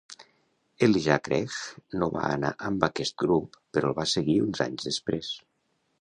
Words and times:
Elijah 0.87 1.17
Craig 1.27 1.57
no 2.01 2.09
va 2.17 2.23
anar 2.37 2.51
amb 2.69 2.85
aquest 2.89 3.17
grup 3.25 3.61
però 3.79 3.93
el 3.93 3.99
va 4.03 4.11
seguir 4.17 4.39
uns 4.47 4.65
anys 4.69 4.89
després. 4.91 5.31